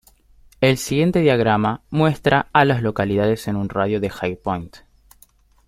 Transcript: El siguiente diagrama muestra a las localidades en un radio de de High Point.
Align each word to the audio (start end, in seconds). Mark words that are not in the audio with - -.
El 0.61 0.77
siguiente 0.79 1.19
diagrama 1.19 1.81
muestra 1.91 2.47
a 2.53 2.65
las 2.65 2.81
localidades 2.81 3.47
en 3.47 3.55
un 3.55 3.69
radio 3.69 3.99
de 3.99 4.07
de 4.07 4.09
High 4.09 4.35
Point. 4.37 4.77